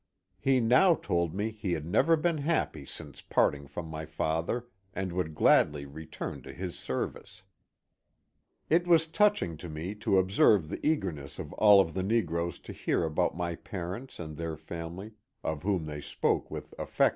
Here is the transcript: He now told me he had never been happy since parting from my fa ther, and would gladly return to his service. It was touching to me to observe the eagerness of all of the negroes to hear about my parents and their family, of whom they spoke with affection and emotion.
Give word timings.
He 0.39 0.59
now 0.59 0.95
told 0.95 1.35
me 1.35 1.51
he 1.51 1.73
had 1.73 1.85
never 1.85 2.15
been 2.15 2.39
happy 2.39 2.87
since 2.87 3.21
parting 3.21 3.67
from 3.67 3.85
my 3.85 4.07
fa 4.07 4.43
ther, 4.43 4.65
and 4.95 5.13
would 5.13 5.35
gladly 5.35 5.85
return 5.85 6.41
to 6.41 6.51
his 6.51 6.75
service. 6.75 7.43
It 8.67 8.87
was 8.87 9.05
touching 9.05 9.57
to 9.57 9.69
me 9.69 9.93
to 9.93 10.17
observe 10.17 10.69
the 10.69 10.83
eagerness 10.83 11.37
of 11.37 11.53
all 11.53 11.79
of 11.79 11.93
the 11.93 12.01
negroes 12.01 12.59
to 12.61 12.73
hear 12.73 13.03
about 13.03 13.37
my 13.37 13.53
parents 13.53 14.19
and 14.19 14.37
their 14.37 14.57
family, 14.57 15.11
of 15.43 15.61
whom 15.61 15.85
they 15.85 16.01
spoke 16.01 16.49
with 16.49 16.71
affection 16.79 16.81
and 16.89 16.99
emotion. 16.99 17.09